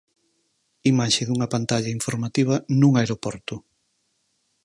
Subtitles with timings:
[0.91, 3.55] Imaxe dunha pantalla informativa nun aeroporto.